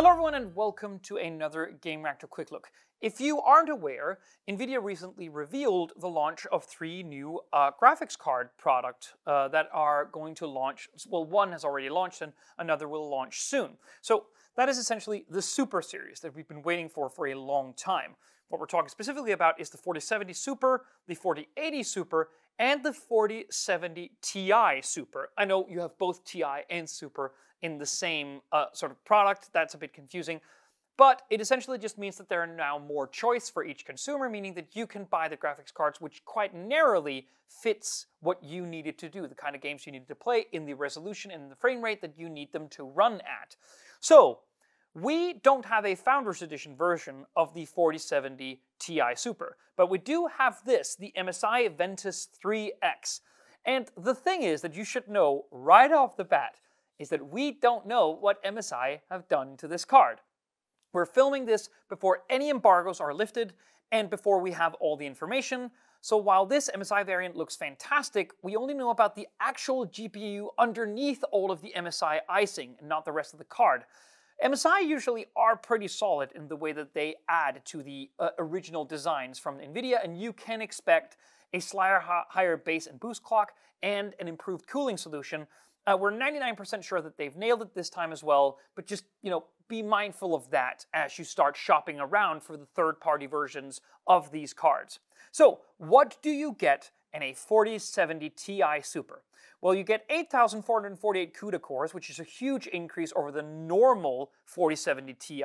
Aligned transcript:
Hello 0.00 0.12
everyone 0.12 0.34
and 0.34 0.56
welcome 0.56 0.98
to 1.00 1.18
another 1.18 1.74
Gamereactor 1.82 2.26
Quick 2.26 2.50
Look. 2.50 2.68
If 3.02 3.20
you 3.20 3.38
aren't 3.42 3.68
aware, 3.68 4.20
NVIDIA 4.48 4.82
recently 4.82 5.28
revealed 5.28 5.92
the 6.00 6.08
launch 6.08 6.46
of 6.46 6.64
three 6.64 7.02
new 7.02 7.38
uh, 7.52 7.72
graphics 7.78 8.16
card 8.16 8.48
products 8.56 9.12
uh, 9.26 9.48
that 9.48 9.68
are 9.74 10.06
going 10.06 10.34
to 10.36 10.46
launch, 10.46 10.88
well 11.06 11.26
one 11.26 11.52
has 11.52 11.64
already 11.64 11.90
launched 11.90 12.22
and 12.22 12.32
another 12.58 12.88
will 12.88 13.10
launch 13.10 13.42
soon. 13.42 13.72
So 14.00 14.24
that 14.56 14.70
is 14.70 14.78
essentially 14.78 15.26
the 15.28 15.42
Super 15.42 15.82
series 15.82 16.20
that 16.20 16.34
we've 16.34 16.48
been 16.48 16.62
waiting 16.62 16.88
for 16.88 17.10
for 17.10 17.26
a 17.26 17.34
long 17.34 17.74
time. 17.74 18.16
What 18.48 18.58
we're 18.58 18.68
talking 18.68 18.88
specifically 18.88 19.32
about 19.32 19.60
is 19.60 19.68
the 19.68 19.76
4070 19.76 20.32
Super, 20.32 20.86
the 21.08 21.14
4080 21.14 21.82
Super, 21.82 22.30
and 22.60 22.84
the 22.84 22.92
4070 22.92 24.12
Ti 24.20 24.82
Super. 24.82 25.30
I 25.36 25.46
know 25.46 25.66
you 25.68 25.80
have 25.80 25.96
both 25.98 26.22
Ti 26.24 26.44
and 26.68 26.88
Super 26.88 27.32
in 27.62 27.78
the 27.78 27.86
same 27.86 28.42
uh, 28.52 28.66
sort 28.74 28.92
of 28.92 29.02
product. 29.04 29.48
That's 29.52 29.74
a 29.74 29.78
bit 29.78 29.94
confusing. 29.94 30.40
But 30.98 31.22
it 31.30 31.40
essentially 31.40 31.78
just 31.78 31.96
means 31.96 32.18
that 32.18 32.28
there 32.28 32.42
are 32.42 32.46
now 32.46 32.78
more 32.78 33.06
choice 33.06 33.48
for 33.48 33.64
each 33.64 33.86
consumer, 33.86 34.28
meaning 34.28 34.52
that 34.54 34.76
you 34.76 34.86
can 34.86 35.04
buy 35.04 35.28
the 35.28 35.36
graphics 35.36 35.72
cards 35.72 35.98
which 35.98 36.22
quite 36.26 36.54
narrowly 36.54 37.26
fits 37.48 38.06
what 38.20 38.44
you 38.44 38.66
needed 38.66 38.98
to 38.98 39.08
do, 39.08 39.26
the 39.26 39.34
kind 39.34 39.56
of 39.56 39.62
games 39.62 39.86
you 39.86 39.92
needed 39.92 40.08
to 40.08 40.14
play 40.14 40.44
in 40.52 40.66
the 40.66 40.74
resolution 40.74 41.30
and 41.30 41.50
the 41.50 41.56
frame 41.56 41.82
rate 41.82 42.02
that 42.02 42.18
you 42.18 42.28
need 42.28 42.52
them 42.52 42.68
to 42.68 42.84
run 42.84 43.14
at. 43.22 43.56
So, 44.00 44.40
we 44.94 45.34
don't 45.34 45.64
have 45.64 45.86
a 45.86 45.94
Founders 45.94 46.42
Edition 46.42 46.74
version 46.74 47.24
of 47.36 47.54
the 47.54 47.64
4070 47.64 48.60
Ti 48.78 49.02
Super, 49.14 49.56
but 49.76 49.88
we 49.88 49.98
do 49.98 50.28
have 50.38 50.64
this, 50.64 50.96
the 50.96 51.12
MSI 51.16 51.76
Ventus 51.76 52.28
3X. 52.44 53.20
And 53.64 53.88
the 53.96 54.14
thing 54.14 54.42
is 54.42 54.62
that 54.62 54.74
you 54.74 54.84
should 54.84 55.06
know 55.06 55.44
right 55.50 55.92
off 55.92 56.16
the 56.16 56.24
bat 56.24 56.56
is 56.98 57.08
that 57.10 57.30
we 57.30 57.52
don't 57.52 57.86
know 57.86 58.10
what 58.10 58.42
MSI 58.44 59.00
have 59.10 59.28
done 59.28 59.56
to 59.58 59.68
this 59.68 59.84
card. 59.84 60.20
We're 60.92 61.06
filming 61.06 61.46
this 61.46 61.68
before 61.88 62.24
any 62.28 62.50
embargoes 62.50 63.00
are 63.00 63.14
lifted 63.14 63.52
and 63.92 64.10
before 64.10 64.40
we 64.40 64.52
have 64.52 64.74
all 64.74 64.96
the 64.96 65.06
information, 65.06 65.70
so 66.02 66.16
while 66.16 66.46
this 66.46 66.70
MSI 66.74 67.04
variant 67.04 67.36
looks 67.36 67.56
fantastic, 67.56 68.32
we 68.42 68.56
only 68.56 68.72
know 68.72 68.90
about 68.90 69.14
the 69.14 69.28
actual 69.38 69.86
GPU 69.86 70.48
underneath 70.58 71.22
all 71.30 71.50
of 71.50 71.60
the 71.60 71.74
MSI 71.76 72.20
icing 72.28 72.76
not 72.82 73.04
the 73.04 73.12
rest 73.12 73.34
of 73.34 73.38
the 73.38 73.44
card. 73.44 73.84
MSI 74.42 74.86
usually 74.86 75.26
are 75.36 75.54
pretty 75.54 75.86
solid 75.86 76.32
in 76.34 76.48
the 76.48 76.56
way 76.56 76.72
that 76.72 76.94
they 76.94 77.16
add 77.28 77.60
to 77.66 77.82
the 77.82 78.10
uh, 78.18 78.30
original 78.38 78.86
designs 78.86 79.38
from 79.38 79.58
NVIDIA, 79.58 80.02
and 80.02 80.18
you 80.18 80.32
can 80.32 80.62
expect 80.62 81.18
a 81.52 81.60
slightly 81.60 82.06
higher 82.28 82.56
base 82.56 82.86
and 82.86 82.98
boost 82.98 83.22
clock 83.22 83.52
and 83.82 84.14
an 84.18 84.28
improved 84.28 84.66
cooling 84.66 84.96
solution. 84.96 85.46
Uh, 85.86 85.96
we're 85.98 86.12
99% 86.12 86.82
sure 86.82 87.02
that 87.02 87.18
they've 87.18 87.36
nailed 87.36 87.60
it 87.60 87.74
this 87.74 87.90
time 87.90 88.12
as 88.12 88.22
well, 88.22 88.58
but 88.76 88.86
just, 88.86 89.04
you 89.22 89.30
know, 89.30 89.44
be 89.68 89.82
mindful 89.82 90.34
of 90.34 90.50
that 90.50 90.86
as 90.94 91.18
you 91.18 91.24
start 91.24 91.56
shopping 91.56 92.00
around 92.00 92.42
for 92.42 92.56
the 92.56 92.66
third-party 92.74 93.26
versions 93.26 93.80
of 94.06 94.32
these 94.32 94.52
cards. 94.52 95.00
So, 95.32 95.60
what 95.76 96.16
do 96.22 96.30
you 96.30 96.56
get 96.58 96.90
in 97.12 97.22
a 97.22 97.34
4070 97.34 98.30
Ti 98.30 98.62
Super? 98.82 99.22
Well, 99.62 99.74
you 99.74 99.84
get 99.84 100.06
8,448 100.08 101.36
CUDA 101.36 101.60
cores, 101.60 101.92
which 101.92 102.08
is 102.08 102.18
a 102.18 102.24
huge 102.24 102.66
increase 102.68 103.12
over 103.14 103.30
the 103.30 103.42
normal 103.42 104.30
4070 104.46 105.12
Ti. 105.14 105.44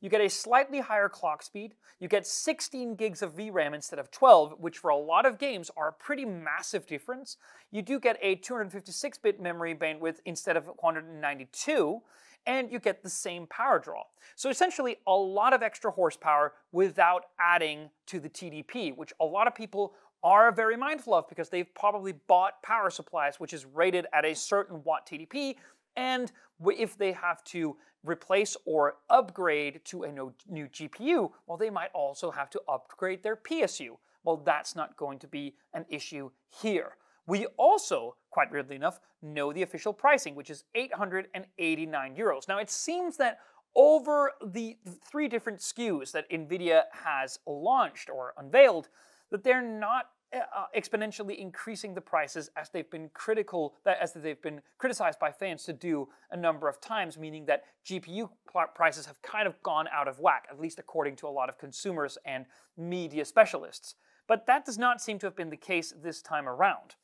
You 0.00 0.08
get 0.08 0.20
a 0.20 0.30
slightly 0.30 0.78
higher 0.80 1.08
clock 1.08 1.42
speed. 1.42 1.74
You 1.98 2.06
get 2.06 2.26
16 2.26 2.94
gigs 2.94 3.22
of 3.22 3.34
VRAM 3.34 3.74
instead 3.74 3.98
of 3.98 4.12
12, 4.12 4.54
which 4.58 4.78
for 4.78 4.90
a 4.90 4.96
lot 4.96 5.26
of 5.26 5.38
games 5.38 5.68
are 5.76 5.88
a 5.88 5.92
pretty 5.92 6.24
massive 6.24 6.86
difference. 6.86 7.36
You 7.72 7.82
do 7.82 7.98
get 7.98 8.18
a 8.22 8.36
256-bit 8.36 9.40
memory 9.40 9.74
bandwidth 9.74 10.18
instead 10.24 10.56
of 10.56 10.66
192, 10.66 12.02
and 12.46 12.70
you 12.70 12.78
get 12.78 13.02
the 13.02 13.10
same 13.10 13.46
power 13.48 13.80
draw. 13.80 14.04
So 14.36 14.48
essentially, 14.48 14.96
a 15.06 15.12
lot 15.12 15.52
of 15.52 15.62
extra 15.62 15.90
horsepower 15.90 16.52
without 16.72 17.24
adding 17.38 17.90
to 18.06 18.20
the 18.20 18.28
TDP, 18.30 18.96
which 18.96 19.12
a 19.20 19.24
lot 19.24 19.46
of 19.46 19.54
people 19.54 19.94
are 20.22 20.52
very 20.52 20.76
mindful 20.76 21.14
of 21.14 21.28
because 21.28 21.48
they've 21.48 21.74
probably 21.74 22.12
bought 22.12 22.62
power 22.62 22.90
supplies 22.90 23.40
which 23.40 23.52
is 23.52 23.64
rated 23.66 24.06
at 24.12 24.24
a 24.24 24.34
certain 24.34 24.82
watt 24.84 25.06
TDP 25.06 25.56
and 25.96 26.30
if 26.68 26.96
they 26.96 27.12
have 27.12 27.42
to 27.44 27.76
replace 28.04 28.56
or 28.64 28.96
upgrade 29.08 29.80
to 29.84 30.04
a 30.04 30.12
new 30.12 30.32
GPU, 30.68 31.30
well, 31.46 31.58
they 31.58 31.70
might 31.70 31.90
also 31.92 32.30
have 32.30 32.50
to 32.50 32.60
upgrade 32.68 33.22
their 33.22 33.36
PSU. 33.36 33.98
Well, 34.24 34.38
that's 34.38 34.76
not 34.76 34.96
going 34.96 35.18
to 35.20 35.26
be 35.26 35.54
an 35.74 35.84
issue 35.88 36.30
here. 36.62 36.96
We 37.26 37.46
also, 37.56 38.16
quite 38.30 38.50
weirdly 38.50 38.76
enough, 38.76 39.00
know 39.22 39.52
the 39.52 39.62
official 39.62 39.92
pricing, 39.92 40.34
which 40.34 40.50
is 40.50 40.64
889 40.74 42.16
euros. 42.16 42.48
Now, 42.48 42.58
it 42.58 42.70
seems 42.70 43.16
that 43.18 43.38
over 43.76 44.32
the 44.44 44.76
three 45.10 45.28
different 45.28 45.60
SKUs 45.60 46.12
that 46.12 46.28
NVIDIA 46.30 46.84
has 47.04 47.38
launched 47.46 48.10
or 48.10 48.34
unveiled, 48.36 48.88
that 49.30 49.44
they're 49.44 49.62
not 49.62 50.06
uh, 50.32 50.66
exponentially 50.76 51.38
increasing 51.38 51.92
the 51.92 52.00
prices 52.00 52.50
as 52.56 52.70
they've 52.70 52.90
been 52.90 53.10
critical 53.14 53.74
as 53.84 54.12
they've 54.12 54.40
been 54.42 54.60
criticized 54.78 55.18
by 55.18 55.32
fans 55.32 55.64
to 55.64 55.72
do 55.72 56.08
a 56.30 56.36
number 56.36 56.68
of 56.68 56.80
times 56.80 57.18
meaning 57.18 57.44
that 57.46 57.64
GPU 57.84 58.28
prices 58.74 59.06
have 59.06 59.20
kind 59.22 59.48
of 59.48 59.60
gone 59.64 59.88
out 59.92 60.06
of 60.06 60.20
whack 60.20 60.46
at 60.48 60.60
least 60.60 60.78
according 60.78 61.16
to 61.16 61.26
a 61.26 61.30
lot 61.30 61.48
of 61.48 61.58
consumers 61.58 62.16
and 62.24 62.46
media 62.76 63.24
specialists. 63.24 63.96
But 64.28 64.46
that 64.46 64.64
does 64.64 64.78
not 64.78 65.00
seem 65.00 65.18
to 65.18 65.26
have 65.26 65.34
been 65.34 65.50
the 65.50 65.56
case 65.56 65.92
this 66.00 66.22
time 66.22 66.48
around. 66.48 66.94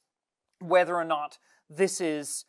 Whether 0.61 0.95
or 0.95 1.05
not 1.05 1.39
this 1.69 2.01
is 2.01 2.45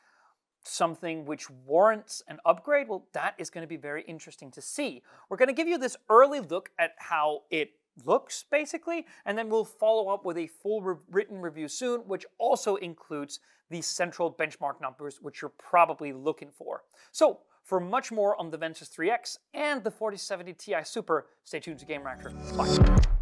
something 0.64 1.26
which 1.26 1.50
warrants 1.50 2.22
an 2.28 2.38
upgrade 2.46 2.88
well 2.88 3.08
that 3.14 3.34
is 3.40 3.50
going 3.50 3.64
to 3.64 3.68
be 3.68 3.78
very 3.78 4.04
interesting 4.04 4.52
to 4.52 4.62
see. 4.62 5.02
We're 5.30 5.38
going 5.38 5.48
to 5.48 5.54
give 5.54 5.68
you 5.68 5.80
this 5.80 5.98
early 6.10 6.40
look 6.40 6.70
at 6.78 6.92
how 7.00 7.44
it 7.50 7.72
looks, 8.06 8.46
basically, 8.50 9.06
and 9.26 9.38
then 9.38 9.50
we'll 9.50 9.66
follow 9.66 10.10
up 10.10 10.26
with 10.26 10.38
a 10.38 10.48
full 10.48 10.82
re- 10.82 10.96
written 11.12 11.40
review 11.42 11.68
soon, 11.68 12.02
which 12.02 12.26
also 12.38 12.76
includes 12.76 13.40
the 13.70 13.82
central 13.82 14.32
benchmark 14.32 14.80
numbers, 14.82 15.20
which 15.22 15.42
you're 15.42 15.52
probably 15.58 16.14
looking 16.14 16.50
for. 16.52 16.84
So, 17.12 17.40
for 17.64 17.82
much 17.82 18.14
more 18.14 18.40
on 18.40 18.50
the 18.50 18.58
Ventus 18.58 18.88
3X 18.88 19.40
and 19.54 19.84
the 19.84 19.92
4070 19.92 20.54
Ti 20.54 20.76
Super, 20.86 21.28
stay 21.44 21.60
tuned 21.60 21.80
to 21.80 21.86
Gamereactor. 21.86 22.32
Bye. 22.56 23.17